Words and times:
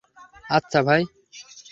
আচ্ছা, 0.49 0.79
ভাই! 0.87 1.01